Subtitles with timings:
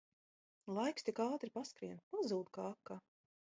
[0.77, 3.01] Laiks tik ātri paskrien, pazūd kā akā